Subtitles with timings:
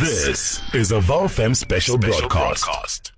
[0.00, 2.64] This is a VOW FM special, special broadcast.
[2.64, 3.12] broadcast.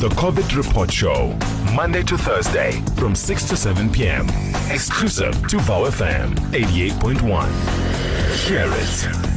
[0.00, 1.38] The COVID Report Show,
[1.72, 4.26] Monday to Thursday from 6 to 7 p.m.
[4.70, 8.48] Exclusive to VOW FM 88.1.
[8.48, 9.33] Hear it.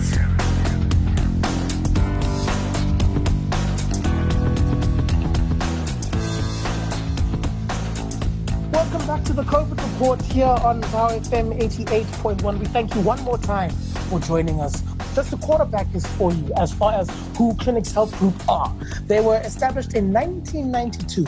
[9.28, 12.60] To the COVID report here on Vow FM 88.1.
[12.60, 13.72] We thank you one more time
[14.10, 14.82] for joining us.
[15.16, 18.74] Just a quarterback is for you as far as who Clinix Health Group are.
[19.06, 21.26] They were established in 1992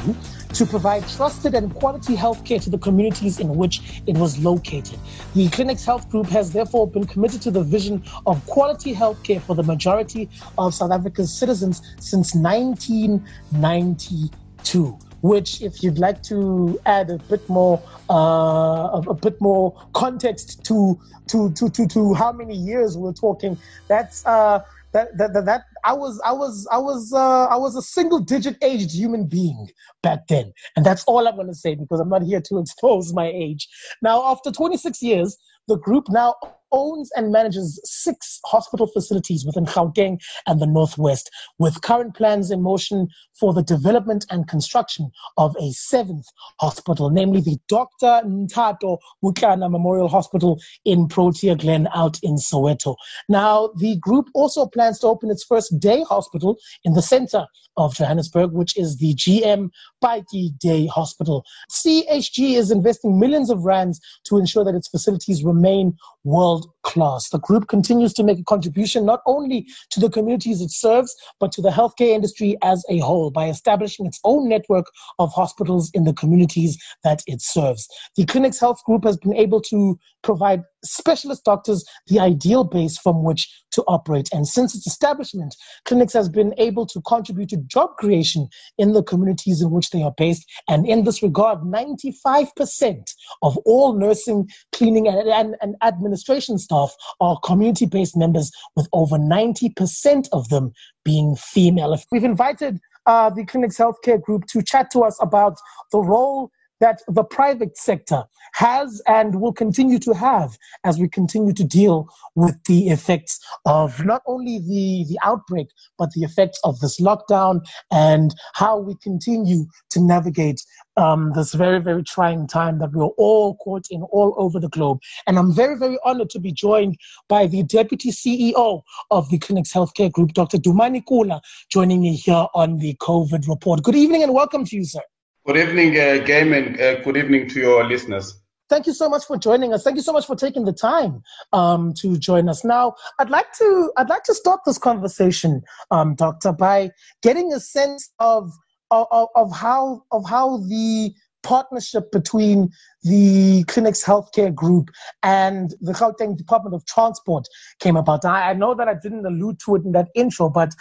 [0.54, 4.98] to provide trusted and quality healthcare to the communities in which it was located.
[5.36, 9.58] The Clinix Health Group has therefore been committed to the vision of quality healthcare for
[9.58, 17.18] the majority of South Africa's citizens since 1992 which, if you'd like to add a
[17.18, 22.98] bit more, uh, a, bit more context to, to, to, to, to how many years
[22.98, 24.62] we're talking, that's, uh,
[24.92, 28.20] that, that, that, that I was, I was, I was, uh, I was a single
[28.20, 29.70] digit aged human being
[30.02, 30.52] back then.
[30.76, 33.68] And that's all I'm going to say because I'm not here to expose my age.
[34.02, 36.36] Now, after 26 years, the group now
[36.72, 42.62] owns and manages six hospital facilities within Gauteng and the Northwest, with current plans in
[42.62, 43.08] motion
[43.40, 46.26] for the development and construction of a seventh
[46.60, 48.22] hospital, namely the Dr.
[48.26, 52.96] Nthato Motlana Memorial Hospital in Protea Glen out in Soweto.
[53.28, 57.46] Now, the group also plans to open its first day hospital in the center
[57.78, 59.70] of Johannesburg, which is the GM
[60.04, 61.46] Paki Day Hospital.
[61.72, 67.30] CHG is investing millions of rands to ensure that its facilities remain world little class.
[67.30, 71.52] The group continues to make a contribution not only to the communities it serves, but
[71.54, 74.86] to the healthcare industry as a whole by establishing its own network
[75.20, 77.88] of hospitals in the communities that it serves.
[78.16, 83.24] The Clinix Health Group has been able to provide specialist doctors the ideal base from
[83.24, 84.30] which to operate.
[84.34, 85.56] And since its establishment,
[85.86, 88.48] Clinix has been able to contribute to job creation
[88.78, 90.46] in the communities in which they are based.
[90.68, 93.04] And in this regard, 95%
[93.42, 99.18] of all nursing, cleaning, and, and, and administration staff are community based members, with over
[99.18, 100.72] 90% of them
[101.04, 101.98] being female.
[102.12, 105.58] We've invited uh, the Clinix Healthcare Group to chat to us about
[105.92, 108.24] the role that the private sector
[108.54, 114.04] has and will continue to have as we continue to deal with the effects of
[114.06, 119.66] not only the, the outbreak, but the effects of this lockdown and how we continue
[119.90, 120.62] to navigate
[120.98, 125.00] um, this very, very trying time that we're all caught in all over the globe.
[125.28, 126.98] And I'm very, very honored to be joined
[127.28, 128.82] by the Deputy CEO
[129.12, 130.58] of the Clinix Healthcare Group, Dr.
[130.58, 133.84] Dumani Kula, joining me here on the COVID report.
[133.84, 135.02] Good evening and welcome to you, sir.
[135.50, 138.40] Good evening, uh, Game, and uh, good evening to your listeners.
[138.70, 139.84] Thank you so much for joining us.
[139.84, 141.24] Thank you so much for taking the time
[141.54, 142.64] um, to join us.
[142.64, 146.92] Now, I'd like to I'd like to start this conversation, um, Doctor, by
[147.24, 148.52] getting a sense of,
[148.92, 152.70] of of how of how the partnership between
[153.02, 154.92] the Clinix Healthcare Group
[155.24, 157.48] and the Gauteng Department of Transport
[157.80, 158.24] came about.
[158.24, 160.76] I, I know that I didn't allude to it in that intro, but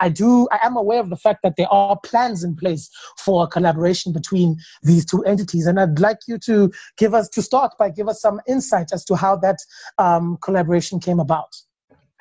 [0.00, 3.46] I do, I am aware of the fact that there are plans in place for
[3.46, 5.66] collaboration between these two entities.
[5.66, 9.04] And I'd like you to give us, to start by give us some insight as
[9.06, 9.58] to how that
[9.98, 11.54] um, collaboration came about.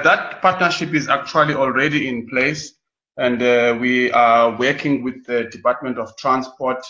[0.03, 2.73] That partnership is actually already in place.
[3.17, 6.85] And uh, we are working with the Department of Transport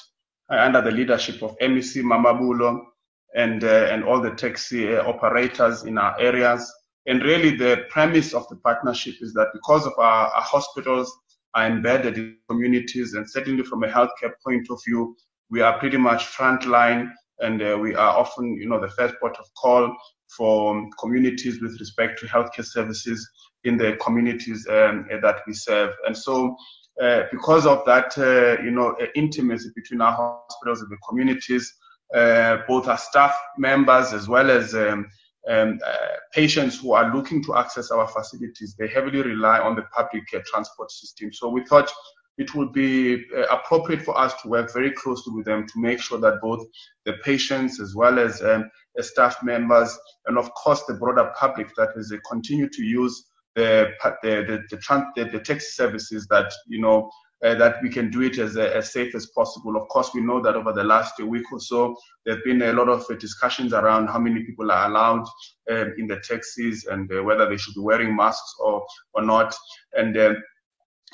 [0.52, 2.82] uh, under the leadership of MEC Mamabolo
[3.36, 6.72] and, uh, and all the taxi uh, operators in our areas
[7.08, 11.16] and really, the premise of the partnership is that because of our, our hospitals
[11.54, 15.16] are embedded in communities, and certainly from a healthcare point of view,
[15.50, 19.38] we are pretty much frontline, and uh, we are often, you know, the first port
[19.38, 19.96] of call
[20.36, 23.30] for communities with respect to healthcare services
[23.64, 25.94] in the communities um, that we serve.
[26.08, 26.56] And so,
[27.02, 31.74] uh, because of that, uh, you know, intimacy between our hospitals and the communities,
[32.14, 35.06] uh, both our staff members as well as um,
[35.48, 35.96] um, uh,
[36.34, 40.40] patients who are looking to access our facilities, they heavily rely on the public uh,
[40.46, 41.32] transport system.
[41.32, 41.92] So we thought
[42.38, 46.02] it would be uh, appropriate for us to work very closely with them to make
[46.02, 46.66] sure that both
[47.06, 48.70] the patients as well as um,
[49.00, 49.98] staff members
[50.28, 53.26] and of course the broader public that is uh, continue to use
[53.56, 53.90] the
[54.24, 54.78] the the, the,
[55.16, 57.10] the, the taxi services that you know
[57.46, 59.76] uh, that we can do it as, uh, as safe as possible.
[59.78, 61.96] Of course, we know that over the last week or so,
[62.26, 65.26] there have been a lot of uh, discussions around how many people are allowed
[65.70, 68.84] um, in the taxis and uh, whether they should be wearing masks or,
[69.14, 69.54] or not.
[69.94, 70.38] And um,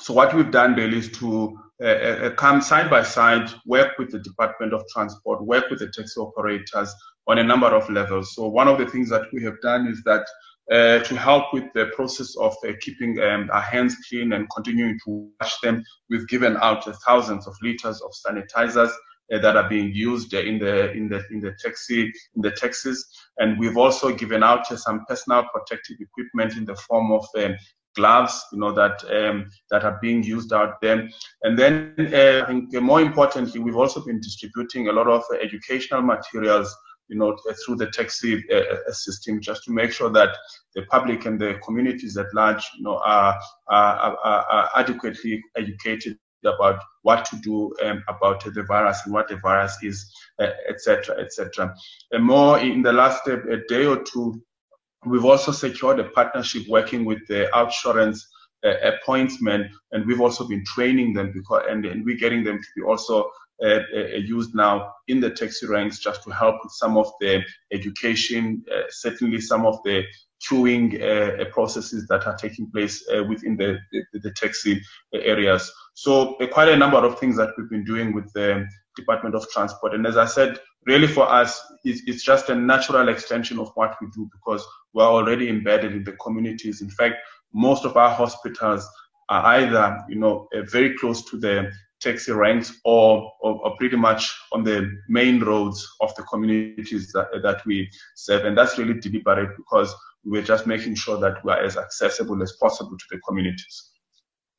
[0.00, 4.20] so what we've done, Bill, is to uh, come side by side, work with the
[4.20, 6.94] Department of Transport, work with the taxi operators
[7.26, 8.34] on a number of levels.
[8.34, 10.24] So one of the things that we have done is that
[10.70, 14.98] uh, to help with the process of uh, keeping um, our hands clean and continuing
[15.04, 18.90] to wash them, we've given out uh, thousands of liters of sanitizers
[19.32, 22.02] uh, that are being used in the in the in the taxi
[22.36, 23.04] in the taxis,
[23.38, 27.56] and we've also given out uh, some personal protective equipment in the form of um,
[27.94, 31.08] gloves, you know, that um, that are being used out there.
[31.42, 35.36] And then uh, I think more importantly, we've also been distributing a lot of uh,
[35.36, 36.74] educational materials,
[37.08, 40.36] you know, through the taxi uh, uh, system, just to make sure that
[40.74, 43.38] the public and the communities at large, you know, are,
[43.68, 49.36] are, are, adequately educated about what to do um, about the virus and what the
[49.36, 50.10] virus is,
[50.68, 51.66] etc., uh, etc.
[51.66, 53.36] Et and more in the last uh,
[53.68, 54.42] day or two,
[55.04, 58.20] We've also secured a partnership working with the outsurance
[58.64, 62.68] uh, pointsmen, and we've also been training them because, and, and we're getting them to
[62.76, 63.30] be also
[63.62, 67.40] uh, uh, used now in the taxi ranks just to help with some of the
[67.72, 70.02] education, uh, certainly some of the
[70.44, 74.82] queuing uh, processes that are taking place within the, the, the, taxi
[75.14, 75.70] areas.
[75.94, 78.66] So quite a number of things that we've been doing with the
[78.96, 79.94] Department of Transport.
[79.94, 83.94] And as I said, really for us, it's, it's just a natural extension of what
[84.00, 86.82] we do because we're already embedded in the communities.
[86.82, 87.18] In fact,
[87.54, 88.88] most of our hospitals
[89.28, 91.70] are either, you know, very close to the
[92.02, 97.28] taxi ranks or, or, or, pretty much on the main roads of the communities that,
[97.42, 98.44] that we serve.
[98.44, 99.94] And that's really deliberate because
[100.24, 103.90] we're just making sure that we are as accessible as possible to the communities.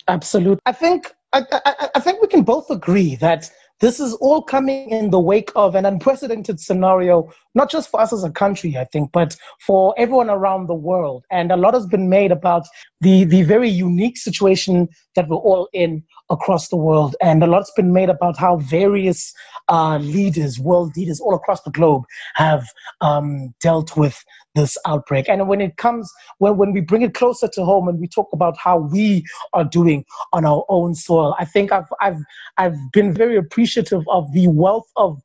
[0.08, 0.60] Absolutely.
[0.66, 3.50] I think I, I, I think we can both agree that
[3.80, 8.14] this is all coming in the wake of an unprecedented scenario, not just for us
[8.14, 9.36] as a country, I think, but
[9.66, 11.26] for everyone around the world.
[11.32, 12.64] And a lot has been made about
[13.02, 17.16] the, the very unique situation that we're all in across the world.
[17.22, 19.34] And a lot's been made about how various
[19.70, 22.04] uh, leaders, world leaders all across the globe,
[22.36, 22.66] have
[23.02, 24.24] um, dealt with
[24.56, 25.28] this outbreak.
[25.30, 28.30] And when it comes, when, when we bring it closer to home and we talk
[28.34, 29.24] about how we
[29.54, 32.20] are doing on our own soil, I think I've, I've,
[32.58, 35.22] I've been very appreciative of the wealth of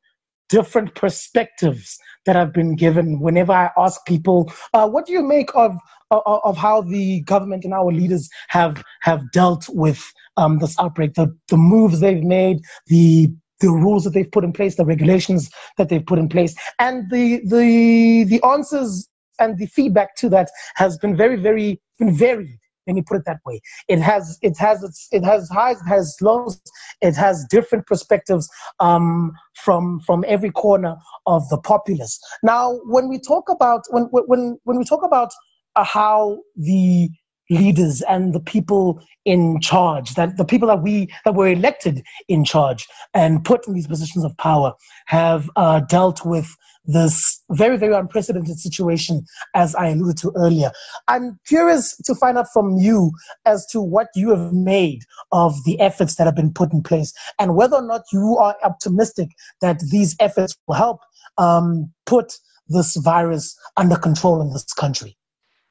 [0.49, 5.51] different perspectives that have been given whenever I ask people, uh, what do you make
[5.55, 5.77] of,
[6.11, 10.03] of, of how the government and our leaders have have dealt with
[10.37, 13.31] um, this outbreak, the, the moves they've made, the
[13.61, 17.11] the rules that they've put in place, the regulations that they've put in place, and
[17.11, 19.09] the the the answers
[19.39, 22.59] and the feedback to that has been very, very been varied.
[22.89, 23.61] Let me put it that way.
[23.87, 26.59] It has it has its it has highs, it has lows,
[27.03, 28.49] it has different perspectives
[28.81, 30.97] um, from from every corner
[31.27, 32.19] of the populace.
[32.43, 35.31] Now, when we talk about when when when we talk about
[35.77, 37.11] uh, how the
[37.51, 42.45] leaders and the people in charge that the people that we that were elected in
[42.45, 44.73] charge and put in these positions of power
[45.07, 46.55] have uh, dealt with
[46.89, 49.25] this very, very unprecedented situation,
[49.55, 50.73] as I alluded to earlier.
[51.07, 53.13] I'm curious to find out from you
[53.45, 57.13] as to what you have made of the efforts that have been put in place
[57.39, 59.29] and whether or not you are optimistic
[59.61, 61.01] that these efforts will help
[61.37, 62.33] um, put
[62.69, 65.17] this virus under control in this country.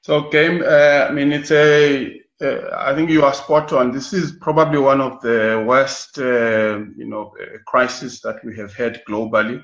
[0.02, 3.92] So, Game, uh, I mean, it's a uh, I think you are spot on.
[3.92, 8.76] This is probably one of the worst, uh, you know, uh, crises that we have
[8.76, 9.64] had globally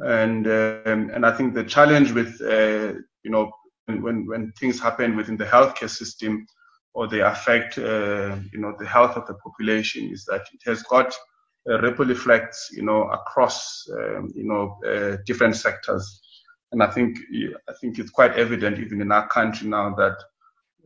[0.00, 3.52] and um, and I think the challenge with uh, you know
[3.86, 6.46] when when things happen within the healthcare system
[6.94, 10.82] or they affect uh, you know the health of the population is that it has
[10.84, 11.14] got
[11.68, 16.20] uh, ripple effects you know across um, you know uh, different sectors,
[16.72, 17.18] and I think
[17.68, 20.16] I think it's quite evident even in our country now that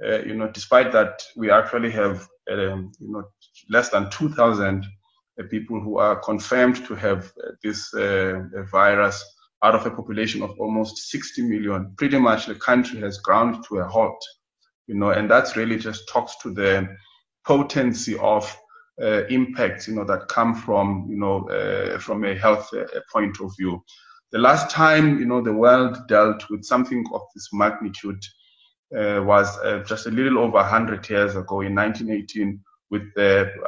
[0.04, 3.24] uh, you know despite that we actually have um, you know
[3.70, 4.84] less than 2,000
[5.42, 9.24] people who are confirmed to have uh, this uh, virus
[9.64, 11.92] out of a population of almost 60 million.
[11.96, 14.22] Pretty much the country has ground to a halt,
[14.86, 16.88] you know, and that's really just talks to the
[17.44, 18.56] potency of
[19.02, 23.40] uh, impacts, you know, that come from, you know, uh, from a health uh, point
[23.40, 23.82] of view.
[24.30, 28.22] The last time, you know, the world dealt with something of this magnitude
[28.96, 29.48] uh, was
[29.88, 32.60] just a little over 100 years ago in 1918
[32.90, 33.02] with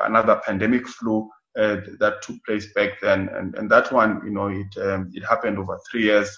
[0.03, 3.29] another pandemic flu uh, that took place back then.
[3.33, 6.37] And, and that one, you know, it, um, it happened over three years.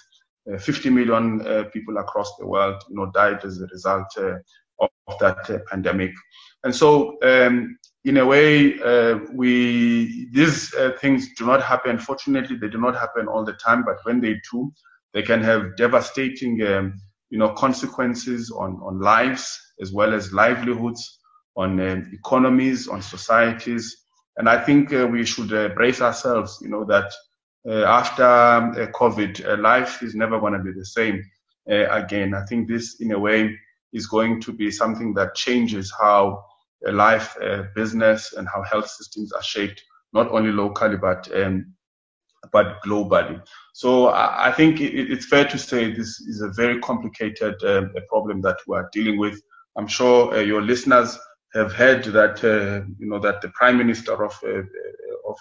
[0.51, 4.35] Uh, 50 million uh, people across the world, you know, died as a result uh,
[4.79, 6.11] of, of, that uh, pandemic.
[6.63, 11.99] And so, um, in a way, uh, we these things do not happen.
[11.99, 13.83] Fortunately, they do not happen all the time.
[13.83, 14.71] But when they do,
[15.13, 16.93] they can have devastating, um,
[17.29, 21.19] you know, consequences on on lives as well as livelihoods,
[21.57, 23.97] on um, economies, on societies
[24.39, 27.11] And I think uh, we should uh, brace ourselves, you know, that
[27.67, 31.21] uh, after um, COVID, life is never going to be the same
[31.67, 32.33] again.
[32.33, 33.55] I think this, in a way,
[33.93, 36.43] is going to be something that changes how
[36.81, 37.37] life,
[37.75, 41.75] business, and how health systems are shaped, not only locally, but um,
[42.51, 43.41] but globally.
[43.73, 48.57] So I think it's fair to say this is a very complicated uh, problem that
[48.67, 49.39] we are dealing with.
[49.77, 51.19] I'm sure uh, your listeners
[51.53, 54.61] have heard that uh, you know that the Prime Minister of uh,
[55.27, 55.37] of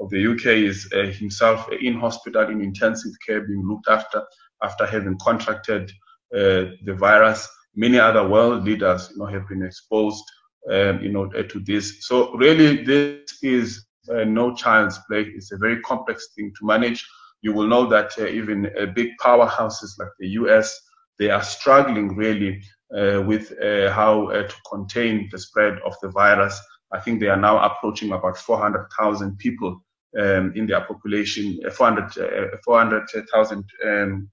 [0.00, 4.22] of the UK is uh, himself in hospital in intensive care, being looked after
[4.62, 5.90] after having contracted
[6.34, 7.48] uh, the virus.
[7.76, 10.24] Many other world leaders, you know, have been exposed,
[10.70, 12.06] um, you know, to this.
[12.06, 15.22] So really, this is uh, no child's play.
[15.34, 17.06] It's a very complex thing to manage.
[17.42, 20.78] You will know that uh, even uh, big powerhouses like the US,
[21.18, 26.08] they are struggling really uh, with uh, how uh, to contain the spread of the
[26.08, 26.60] virus.
[26.92, 29.80] I think they are now approaching about 400,000 people
[30.18, 34.28] um, in their population, 400,000 400, um,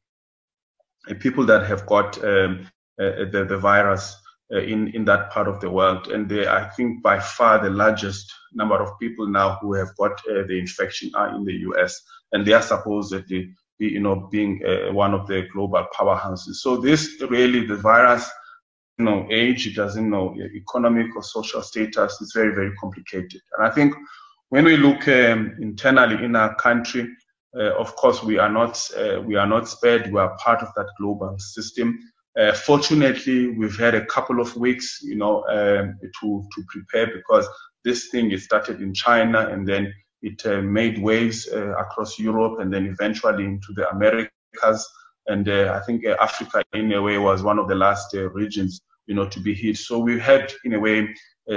[1.20, 4.16] people that have got um, the, the virus
[4.54, 7.70] uh, in in that part of the world, and they, I think by far the
[7.70, 12.02] largest number of people now who have got uh, the infection are in the U.S.
[12.32, 16.62] and they are supposedly, you know, being uh, one of the global powerhouses.
[16.62, 18.32] So this really the virus,
[18.98, 22.18] know, age, it doesn't know economic or social status.
[22.22, 23.94] It's very very complicated, and I think
[24.50, 27.10] when we look um, internally in our country.
[27.58, 30.12] Uh, of course, we are not uh, we are not spared.
[30.12, 31.98] We are part of that global system.
[32.38, 37.48] Uh, fortunately, we've had a couple of weeks, you know, um, to to prepare because
[37.84, 42.60] this thing it started in China and then it uh, made waves uh, across Europe
[42.60, 44.88] and then eventually into the Americas.
[45.28, 48.30] And uh, I think uh, Africa, in a way, was one of the last uh,
[48.30, 49.78] regions, you know, to be hit.
[49.78, 51.14] So we had, in a way,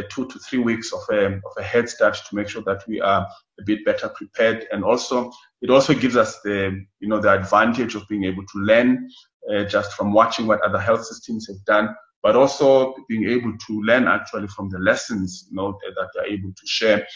[0.09, 3.01] two to three weeks of a, of a head start to make sure that we
[3.01, 3.27] are
[3.59, 4.67] a bit better prepared.
[4.71, 8.59] And also, it also gives us the, you know, the advantage of being able to
[8.59, 9.09] learn
[9.53, 13.83] uh, just from watching what other health systems have done, but also being able to
[13.83, 17.07] learn actually from the lessons you know, that they're able to share.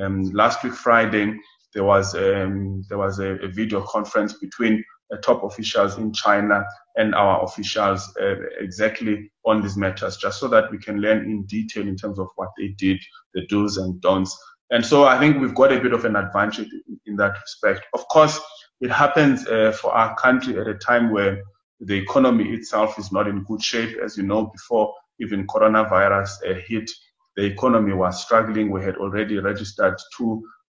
[0.00, 1.36] Um, last week Friday,
[1.72, 4.82] there was um, there was a, a, video conference between uh,
[5.22, 6.64] top officials in China
[6.96, 11.44] and our officials uh, exactly on these matters, just so that we can learn in
[11.44, 12.98] detail in terms of what they did,
[13.34, 14.36] the do's and don'ts.
[14.70, 16.68] And so I think we've got a bit of an advantage
[17.06, 17.86] in, that respect.
[17.92, 18.40] Of course,
[18.80, 21.42] it happens uh, for our country at a time where
[21.80, 23.96] the economy itself is not in good shape.
[24.02, 26.90] As you know, before even coronavirus uh, hit,
[27.36, 28.70] the economy was struggling.
[28.70, 30.63] We had already registered two uh, uh,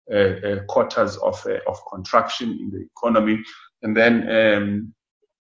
[0.68, 3.42] quarters of, uh, of contraction in the economy.
[3.82, 4.94] And then um,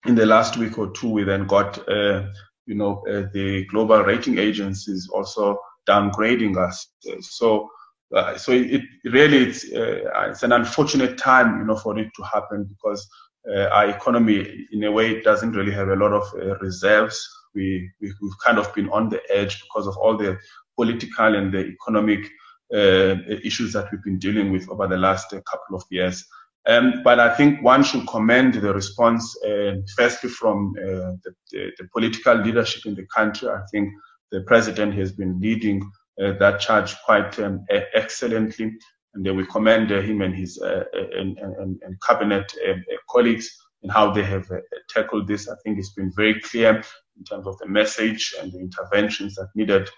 [0.05, 2.27] in the last week or two, we then got, uh,
[2.65, 6.87] you know, uh, the global rating agencies also downgrading us.
[7.21, 7.69] so
[8.15, 12.23] uh, so it, really it's, uh, it's an unfortunate time, you know, for it to
[12.23, 13.07] happen because
[13.49, 17.25] uh, our economy, in a way, doesn't really have a lot of reserves.
[17.55, 20.37] We, we have kind of been on the edge because of all the
[20.77, 22.29] political and the economic
[22.71, 26.25] issues that we've been dealing with over the last uh, couple of years.
[26.67, 31.71] Um, but I think one should commend the response, uh, firstly from uh, the, the,
[31.79, 33.49] the, political leadership in the country.
[33.49, 33.89] I think
[34.31, 35.81] the president has been leading
[36.17, 38.77] that charge quite um, excellently
[39.13, 42.73] and we commend him and his uh, and, and, and, cabinet uh,
[43.09, 43.49] colleagues
[43.83, 44.59] in how they have uh,
[44.89, 45.49] tackled this.
[45.49, 46.83] I think it's been very clear
[47.17, 49.89] in terms of the message and the interventions that needed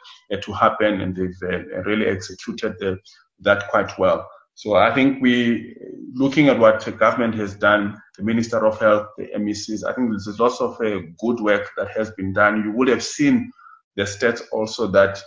[0.41, 2.97] to happen, and they've really executed the,
[3.39, 4.27] that quite well.
[4.55, 5.75] So I think we,
[6.13, 10.09] looking at what the government has done, the Minister of Health, the MECs, I think
[10.09, 12.63] there's lots of uh, good work that has been done.
[12.63, 13.51] You would have seen
[13.95, 15.19] the stats also that,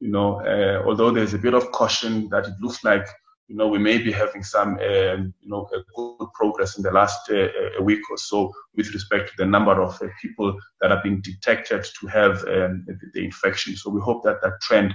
[0.00, 3.06] you know, uh, although there's a bit of caution that it looks like
[3.48, 7.30] you know, we may be having some, um, you know, good progress in the last
[7.30, 7.48] uh,
[7.78, 11.20] a week or so with respect to the number of uh, people that are being
[11.20, 13.76] detected to have um, the, infection.
[13.76, 14.94] So we hope that that trend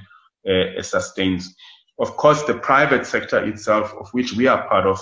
[0.50, 1.54] uh, sustains.
[2.00, 5.00] Of course, the private sector itself, of which we are part of,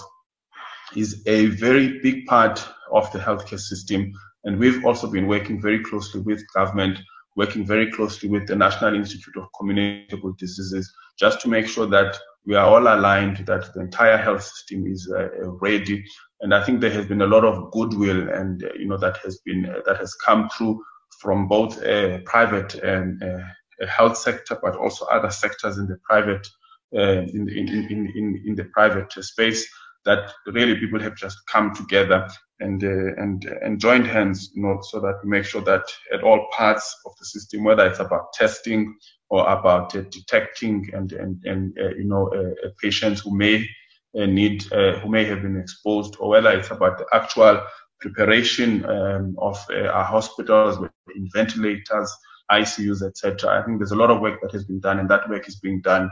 [0.95, 4.11] is a very big part of the healthcare system.
[4.43, 6.99] And we've also been working very closely with government,
[7.35, 12.17] working very closely with the National Institute of Communicable Diseases, just to make sure that
[12.45, 15.29] we are all aligned that the entire health system is uh,
[15.61, 16.03] ready.
[16.41, 19.17] And I think there has been a lot of goodwill, and uh, you know that
[19.23, 20.83] has been uh, that has come through
[21.19, 23.39] from both uh, private and uh,
[23.87, 26.47] health sector, but also other sectors in the private
[26.95, 29.67] uh, in, in, in, in, in the private space.
[30.05, 32.29] That really people have just come together
[32.59, 36.47] and and and joined hands, you know, so that we make sure that at all
[36.51, 38.95] parts of the system, whether it's about testing,
[39.29, 43.67] or about uh, detecting and and and uh, you know uh, patients who may
[44.13, 47.61] need who may have been exposed, or whether it's about the actual
[47.99, 50.91] preparation um, of our hospitals with
[51.33, 52.11] ventilators,
[52.51, 53.59] ICUs, etc.
[53.59, 55.59] I think there's a lot of work that has been done, and that work is
[55.59, 56.09] being done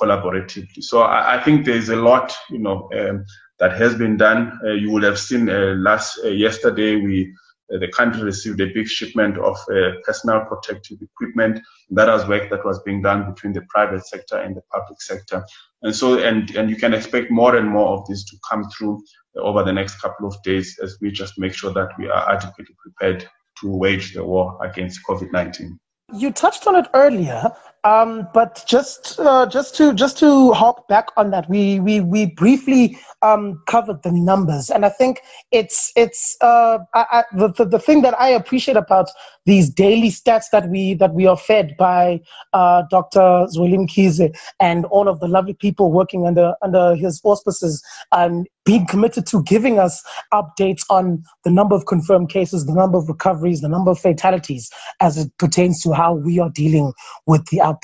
[0.00, 0.82] collaboratively.
[0.82, 3.24] So I, I think there's a lot, you know, um,
[3.58, 4.58] that has been done.
[4.64, 7.34] Uh, you will have seen uh, last uh, yesterday we
[7.68, 11.60] the country received a big shipment of uh, personal protective equipment.
[11.90, 15.44] That was work that was being done between the private sector and the public sector.
[15.82, 19.02] And so, and, and you can expect more and more of this to come through
[19.36, 22.74] over the next couple of days as we just make sure that we are adequately
[22.78, 23.28] prepared
[23.60, 25.78] to wage the war against COVID-19.
[26.14, 27.52] You touched on it earlier,
[27.84, 32.26] um, but just uh, just to just to hop back on that, we we we
[32.26, 35.20] briefly um, covered the numbers, and I think
[35.52, 39.08] it's it's uh, I, I, the, the, thing that I appreciate about
[39.46, 42.20] these daily stats that we that we are fed by
[42.52, 43.46] uh, Dr.
[43.54, 47.82] Zweli Mkhize and all of the lovely people working under under his auspices,
[48.12, 50.02] and being committed to giving us
[50.34, 54.70] updates on the number of confirmed cases, the number of recoveries, the number of fatalities
[55.00, 56.92] as it pertains to how we are dealing
[57.26, 57.77] with the outbreak.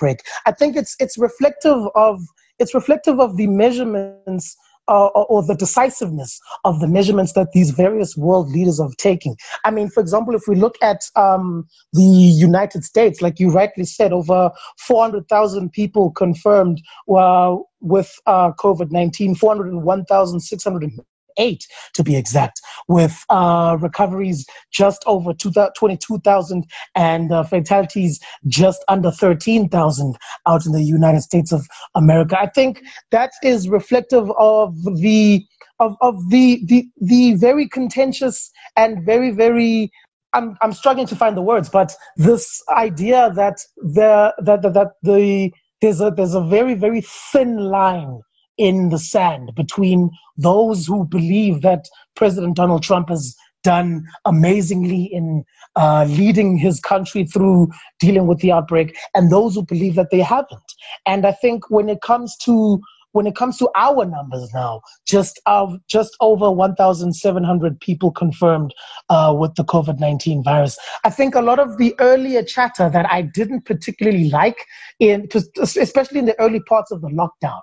[0.47, 2.21] I think it's it's reflective of
[2.59, 4.57] it's reflective of the measurements
[4.89, 9.37] uh, or, the decisiveness of the measurements that these various world leaders are taking.
[9.65, 13.85] I mean, for example, if we look at um, the United States, like you rightly
[13.85, 20.91] said, over 400,000 people confirmed uh, with uh, COVID 19, 401,600
[21.37, 29.11] eight to be exact, with uh, recoveries just over 22,000 and uh, fatalities just under
[29.11, 32.39] 13,000 out in the United States of America.
[32.39, 35.45] I think that is reflective of the
[35.81, 39.91] of, of the, the the very contentious and very very
[40.35, 44.89] I'm I'm struggling to find the words, but this idea that the that that, that
[45.03, 48.21] the there's a there's a very very thin line
[48.57, 55.45] in the sand between those who believe that President Donald Trump has done amazingly in
[55.75, 57.69] uh, leading his country through
[57.99, 60.75] dealing with the outbreak and those who believe that they haven't.
[61.07, 62.81] And I think when it comes to
[63.13, 68.75] when it comes to our numbers now, just of just over 1,700 people confirmed
[69.09, 70.77] uh, with the COVID-19 virus.
[71.05, 74.67] I think a lot of the earlier chatter that I didn't particularly like,
[74.99, 75.29] in
[75.61, 77.61] especially in the early parts of the lockdown,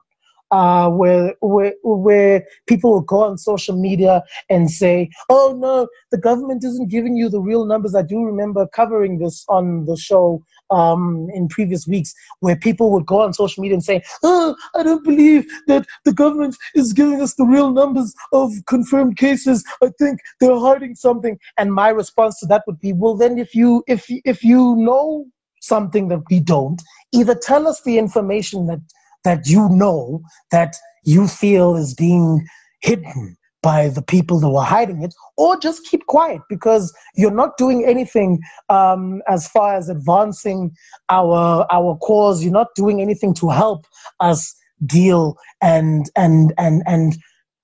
[0.51, 6.17] uh, where, where, where people will go on social media and say, oh no, the
[6.17, 7.95] government isn't giving you the real numbers.
[7.95, 13.05] I do remember covering this on the show um, in previous weeks where people would
[13.05, 17.21] go on social media and say, oh, I don't believe that the government is giving
[17.21, 19.63] us the real numbers of confirmed cases.
[19.81, 21.37] I think they're hiding something.
[21.57, 25.25] And my response to that would be, well, then if you, if, if you know
[25.61, 26.81] something that we don't,
[27.13, 28.79] either tell us the information that
[29.23, 32.45] that you know that you feel is being
[32.81, 37.57] hidden by the people who are hiding it, or just keep quiet because you're not
[37.57, 40.71] doing anything um, as far as advancing
[41.09, 42.43] our our cause.
[42.43, 43.85] You're not doing anything to help
[44.19, 44.55] us
[44.85, 47.17] deal and and and and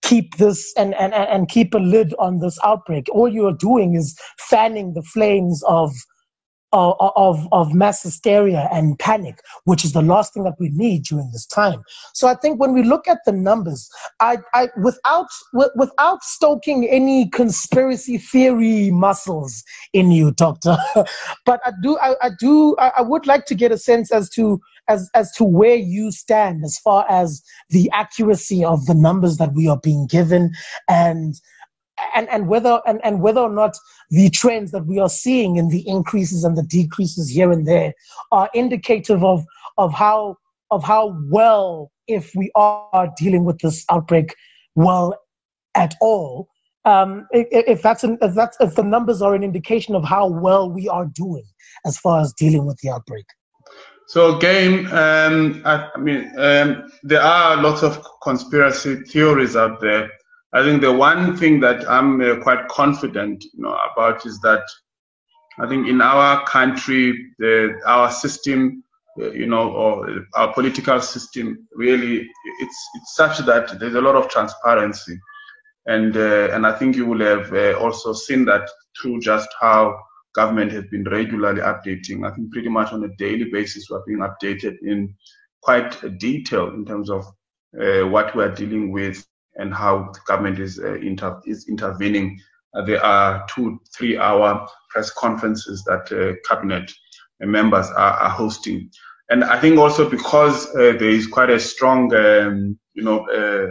[0.04, 3.08] keep this and, and and keep a lid on this outbreak.
[3.12, 5.92] All you're doing is fanning the flames of
[6.74, 11.30] of, of mass hysteria and panic, which is the last thing that we need during
[11.32, 11.82] this time.
[12.14, 15.28] So I think when we look at the numbers, I, I without
[15.76, 20.78] without stoking any conspiracy theory muscles in you, Doctor,
[21.46, 24.30] but I do I, I do I, I would like to get a sense as
[24.32, 29.38] to as as to where you stand as far as the accuracy of the numbers
[29.38, 30.52] that we are being given
[30.90, 31.36] and
[32.16, 33.78] and, and whether and, and whether or not
[34.10, 37.94] the trends that we are seeing in the increases and the decreases here and there
[38.32, 39.44] are indicative of
[39.78, 40.38] of how
[40.72, 44.36] of how well if we are dealing with this outbreak
[44.76, 45.18] well
[45.76, 46.50] at all.
[46.86, 50.72] Um, if, that's an, if that's if the numbers are an indication of how well
[50.72, 51.44] we are doing
[51.86, 53.26] as far as dealing with the outbreak.
[54.08, 60.10] So game um, I, I, mean um, there are lots of conspiracy theories out there
[60.54, 64.64] I think the one thing that I'm uh, quite confident you know, about is that
[65.60, 68.84] I think in our country, the, our system,
[69.20, 72.30] uh, you know, or our political system, really,
[72.60, 75.20] it's it's such that there's a lot of transparency,
[75.88, 78.70] and uh, and I think you will have uh, also seen that
[79.02, 80.00] through just how
[80.36, 82.26] government has been regularly updating.
[82.26, 85.16] I think pretty much on a daily basis we're being updated in
[85.64, 87.26] quite detail in terms of
[87.82, 89.26] uh, what we're dealing with
[89.58, 92.40] and how the government is, uh, inter- is intervening.
[92.74, 96.92] Uh, there are two, three hour press conferences that uh, cabinet
[97.40, 98.90] members are, are, hosting.
[99.30, 103.68] and I think also because uh, there is quite a strong, um, you know, uh,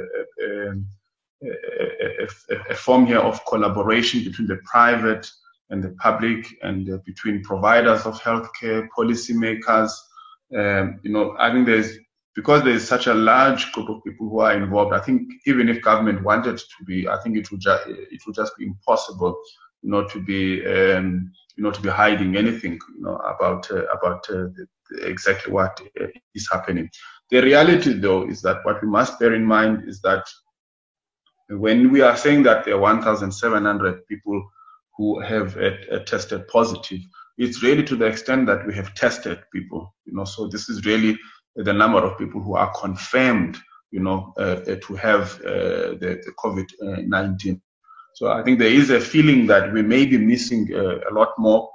[1.43, 5.29] a, a, form here of collaboration between the private
[5.71, 9.91] and the public and between providers of healthcare, policymakers.
[10.57, 11.99] Um, you know, I think there's
[12.37, 14.93] because there is such a large group of people who are involved.
[14.93, 18.37] I think even if government wanted to be, I think it would just it would
[18.37, 19.35] just be impossible,
[19.83, 23.87] you know, to be um, you know to be hiding anything, you know, about uh,
[23.87, 24.49] about uh,
[25.01, 26.91] exactly what uh, is happening.
[27.31, 30.25] The reality, though, is that what we must bear in mind is that
[31.49, 34.47] when we are saying that there are 1,700 people
[34.97, 35.57] who have
[36.07, 37.01] tested positive,
[37.39, 39.95] it's really to the extent that we have tested people.
[40.05, 41.19] You know, so this is really
[41.57, 43.59] the number of people who are confirmed,
[43.91, 47.61] you know, uh, uh to have uh, the, the COVID-19.
[48.15, 51.69] So I think there is a feeling that we may be missing a lot more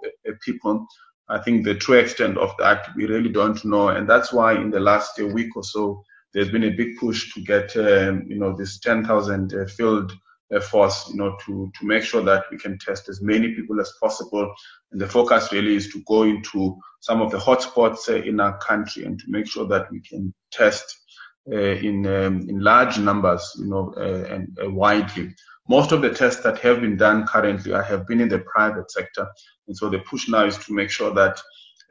[0.44, 0.88] people.
[1.30, 4.72] I think the true extent of that we really don't know, and that's why in
[4.72, 8.56] the last week or so there's been a big push to get um, you know
[8.56, 10.12] this 10,000 uh, field
[10.60, 13.94] force you know to to make sure that we can test as many people as
[14.02, 14.54] possible.
[14.92, 18.58] And the focus really is to go into some of the hotspots uh, in our
[18.58, 20.86] country and to make sure that we can test
[21.52, 25.34] uh, in um, in large numbers you know uh, and uh, widely.
[25.70, 29.28] Most of the tests that have been done currently have been in the private sector.
[29.68, 31.40] And so the push now is to make sure that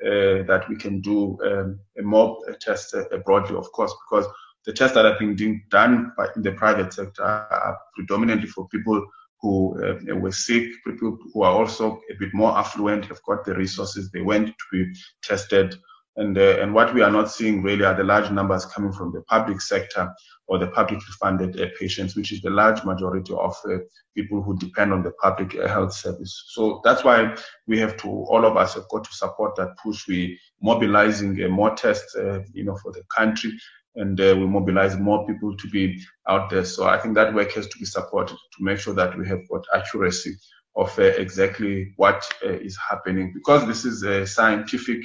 [0.04, 4.26] uh, that we can do um, a more test uh, broadly, of course, because
[4.66, 9.04] the tests that are being done by, in the private sector are predominantly for people
[9.40, 13.54] who uh, were sick, people who are also a bit more affluent, have got the
[13.54, 14.92] resources, they went to be
[15.22, 15.74] tested.
[16.16, 19.12] And, uh, and what we are not seeing really are the large numbers coming from
[19.12, 20.12] the public sector
[20.50, 23.78] or the publicly funded uh, patients, which is the large majority of uh,
[24.16, 26.32] people who depend on the public uh, health service.
[26.54, 27.36] So that's why
[27.68, 30.08] we have to, all of us have got to support that push.
[30.08, 33.52] We mobilizing uh, more tests, uh, you know, for the country,
[33.94, 35.84] and uh, we mobilize more people to be
[36.32, 36.64] out there.
[36.64, 39.48] So I think that work has to be supported to make sure that we have
[39.48, 40.34] got accuracy
[40.74, 45.00] of exactly what is happening, because this is a scientific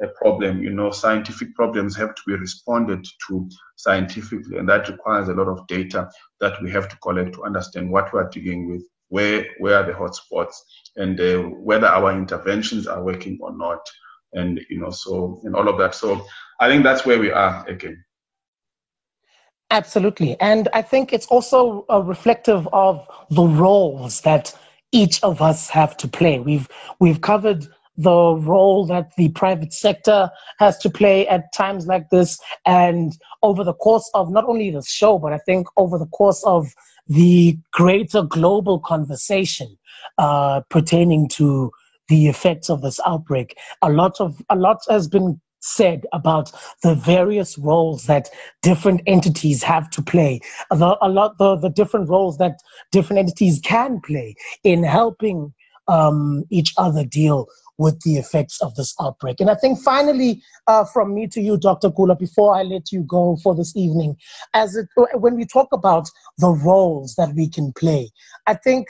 [0.00, 0.62] a problem.
[0.62, 5.48] You know, scientific problems have to be responded to scientifically, and that requires a lot
[5.48, 9.46] of data that we have to collect to understand what we are dealing with, where
[9.58, 10.54] where are the hotspots,
[10.96, 13.80] and uh, whether our interventions are working or not,
[14.32, 15.94] and you know, so and all of that.
[15.94, 16.24] So
[16.60, 18.04] I think that's where we are again.
[19.70, 24.54] Absolutely, and I think it's also a reflective of the roles that
[24.92, 26.38] each of us have to play.
[26.38, 26.68] We've
[27.00, 32.38] we've covered the role that the private sector has to play at times like this.
[32.66, 36.42] And over the course of not only this show, but I think over the course
[36.44, 36.68] of
[37.08, 39.76] the greater global conversation
[40.18, 41.70] uh, pertaining to
[42.08, 46.50] the effects of this outbreak, a lot of a lot has been said about
[46.82, 48.28] the various roles that
[48.62, 52.58] different entities have to play, the, a lot the, the different roles that
[52.90, 55.54] different entities can play in helping
[55.88, 57.46] um, each other deal
[57.78, 59.40] with the effects of this outbreak.
[59.40, 61.90] And I think finally, uh, from me to you, Dr.
[61.90, 64.16] Kula, before I let you go for this evening,
[64.54, 66.08] as it, when we talk about
[66.38, 68.10] the roles that we can play,
[68.46, 68.88] I think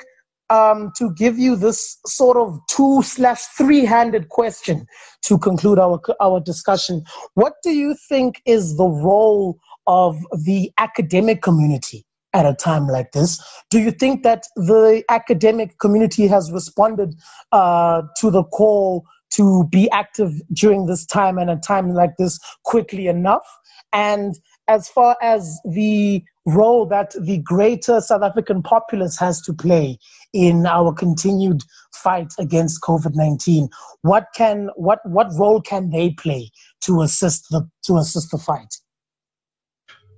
[0.51, 4.87] um, to give you this sort of two slash three handed question
[5.23, 11.43] to conclude our, our discussion, what do you think is the role of the academic
[11.43, 13.43] community at a time like this.
[13.71, 17.15] Do you think that the academic community has responded
[17.53, 22.39] uh, to the call to be active during this time and a time like this
[22.65, 23.47] quickly enough?
[23.93, 24.35] And
[24.69, 29.99] as far as the role that the greater South African populace has to play
[30.33, 31.63] in our continued
[31.95, 33.69] fight against COVID-19,
[34.03, 36.51] what can what what role can they play
[36.83, 38.75] to assist the to assist the fight?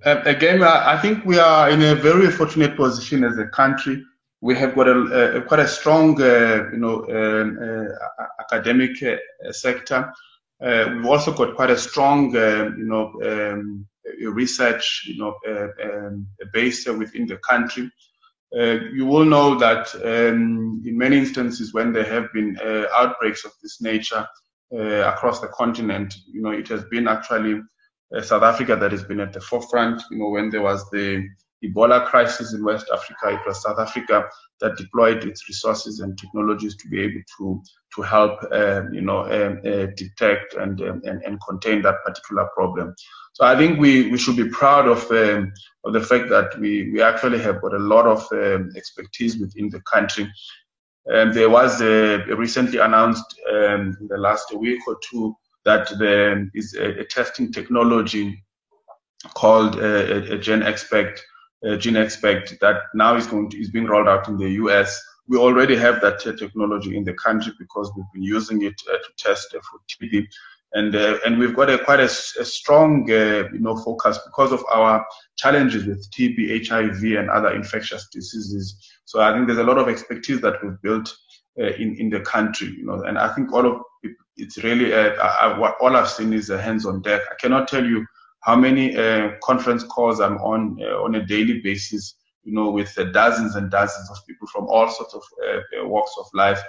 [0.05, 4.05] Uh, again, I think we are in a very fortunate position as a country.
[4.43, 9.17] We have got a, a quite a strong, uh, you know, um, uh, academic uh,
[9.51, 10.13] sector.
[10.63, 13.87] Uh, we've also got quite a strong, um, you know, um,
[14.21, 15.35] research, you know,
[15.83, 17.91] um, base within the country.
[18.53, 22.59] you will know that um, in many instances, when there have been
[22.99, 24.29] outbreaks of this nature
[24.71, 27.74] across the continent, you know, it has been actually uh,
[28.23, 30.03] South Africa that has been at the forefront.
[30.11, 31.27] You know, when there was the
[31.65, 34.29] Ebola crisis in West Africa, it was South Africa
[34.61, 37.63] that deployed its resources and technologies to be able to
[37.97, 42.49] to help, um, you know, um, uh, detect and, um, and, and contain that particular
[42.53, 42.93] problem.
[43.35, 45.03] So I think we, we should be proud of
[45.85, 48.21] of the fact that we, we actually have got a lot of
[48.77, 50.29] expertise within the country.
[51.07, 57.01] There was a, recently announced in the last week or two that there is a,
[57.01, 58.43] a testing technology
[59.35, 61.19] called uh, a, GeneXpert,
[61.65, 65.01] GeneXpert that now is going to, is being rolled out in the US.
[65.27, 69.11] We already have that technology in the country because we've been using it uh, to
[69.17, 70.27] test uh, for TB.
[70.75, 74.51] And, uh, and we've got a quite a, a strong uh, you know focus because
[74.51, 78.77] of our challenges with TB, HIV, and other infectious diseases.
[79.05, 81.15] So I think there's a lot of expertise that we've built
[81.61, 83.83] uh, in in the country, you know, and I think all of
[84.37, 87.23] it's really uh, I, what all I've seen is a hands on deck.
[87.31, 88.05] I cannot tell you
[88.41, 92.97] how many uh, conference calls I'm on uh, on a daily basis, you know, with
[92.99, 96.61] uh, dozens and dozens of people from all sorts of uh, walks of life.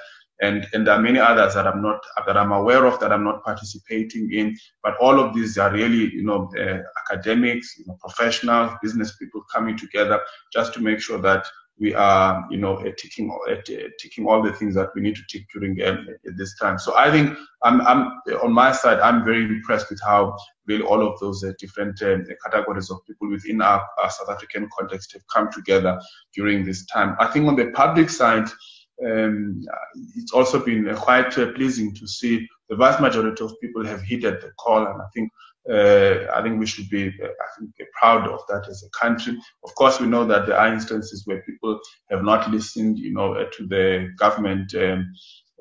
[0.41, 3.23] And, and there are many others that I'm not that I'm aware of that I'm
[3.23, 4.57] not participating in.
[4.83, 9.43] But all of these are really, you know, uh, academics, you know, professionals, business people
[9.53, 10.19] coming together
[10.51, 13.55] just to make sure that we are, you know, uh, ticking, uh,
[13.99, 16.07] ticking all the things that we need to tick during um,
[16.37, 16.79] this time.
[16.79, 18.11] So I think I'm, I'm
[18.41, 22.25] on my side, I'm very impressed with how really all of those uh, different um,
[22.45, 25.99] categories of people within our, our, South African context have come together
[26.33, 27.15] during this time.
[27.19, 28.47] I think on the public side,
[29.05, 29.61] um,
[30.15, 34.41] it's also been quite uh, pleasing to see the vast majority of people have heeded
[34.41, 35.29] the call, and I think
[35.69, 39.37] uh, I think we should be uh, I think, proud of that as a country.
[39.63, 41.79] Of course, we know that there are instances where people
[42.11, 45.11] have not listened, you know, uh, to the government um,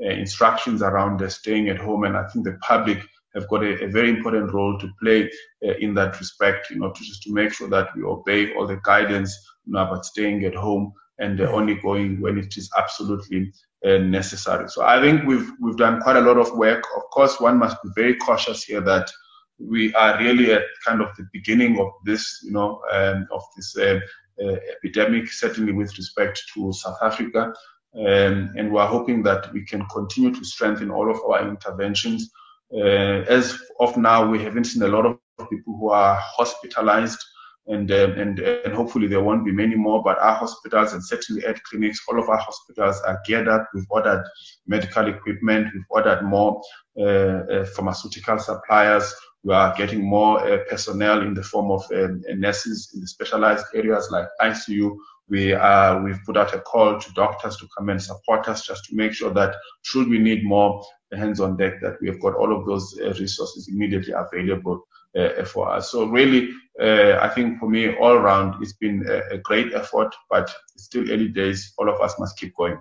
[0.04, 2.98] uh, instructions around staying at home, and I think the public
[3.34, 5.30] have got a, a very important role to play
[5.66, 6.70] uh, in that respect.
[6.70, 9.86] You know, to just to make sure that we obey all the guidance you know,
[9.86, 13.52] about staying at home and uh, only going when it is absolutely
[13.84, 14.66] necessary.
[14.68, 16.82] So I think we've we've done quite a lot of work.
[16.96, 19.10] Of course, one must be very cautious here that
[19.58, 23.76] we are really at kind of the beginning of this, you know, um, of this
[23.76, 24.00] uh,
[24.42, 27.52] uh, epidemic, certainly with respect to South Africa.
[27.96, 32.30] Um, and we're hoping that we can continue to strengthen all of our interventions.
[32.74, 37.22] Uh, as of now, we haven't seen a lot of people who are hospitalized,
[37.68, 40.02] and, uh, and, and hopefully there won't be many more.
[40.02, 43.68] But our hospitals and certainly at Clinix, all of our hospitals are geared up.
[43.72, 44.24] We've ordered
[44.66, 46.60] medical equipment, we've ordered more
[46.98, 49.14] uh, uh, pharmaceutical suppliers.
[49.44, 53.66] We are getting more uh, personnel in the form of um, nurses in the specialized
[53.74, 54.96] areas like ICU.
[55.28, 58.84] We are, we've put out a call to doctors to come and support us just
[58.86, 62.34] to make sure that should we need more hands on deck, that we have got
[62.34, 64.82] all of those uh, resources immediately available
[65.16, 65.90] uh, for us.
[65.90, 70.14] So really, uh, I think for me, all around, it's been a, a great effort,
[70.30, 71.72] but it's still early days.
[71.78, 72.78] All of us must keep going.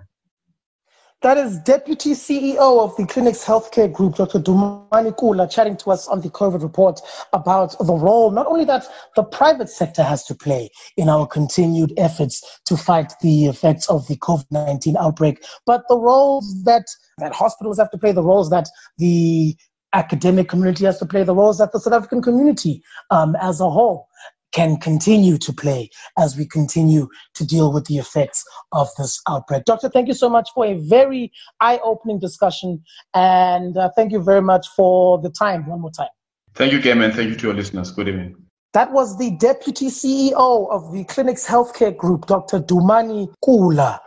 [1.24, 4.38] That is Deputy CEO of the Clinix Healthcare Group, Dr.
[4.38, 7.00] Dumani Kula, chatting to us on the COVID report
[7.32, 11.94] about the role, not only that the private sector has to play in our continued
[11.96, 16.84] efforts to fight the effects of the COVID 19 outbreak, but the roles that,
[17.16, 19.56] that hospitals have to play, the roles that the
[19.94, 23.70] academic community has to play, the roles that the South African community um, as a
[23.70, 24.08] whole
[24.54, 29.64] can continue to play as we continue to deal with the effects of this outbreak.
[29.64, 32.82] Doctor, thank you so much for a very eye opening discussion.
[33.12, 36.08] And uh, thank you very much for the time one more time.
[36.54, 37.90] Thank you, Game, and thank you to your listeners.
[37.90, 38.36] Good evening.
[38.74, 42.60] That was the Deputy CEO of the Clinix Healthcare Group, Dr.
[42.60, 43.98] Dumani Kula.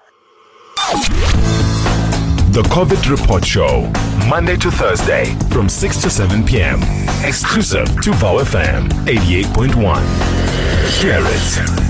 [2.52, 3.92] The COVID Report Show,
[4.28, 6.80] Monday to Thursday from 6 to 7 p.m.
[7.26, 10.02] Exclusive to VOW FM 88.1.
[11.02, 11.87] Hear it.